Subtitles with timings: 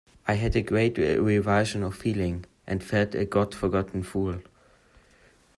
[0.27, 4.41] I had a great revulsion of feeling, and felt a God-forgotten fool.